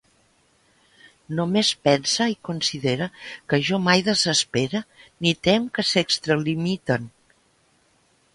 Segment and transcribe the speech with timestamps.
[1.39, 3.07] Només pense i considere
[3.53, 4.83] que jo mai desespere,
[5.27, 7.09] ni tem que s'extralimiten.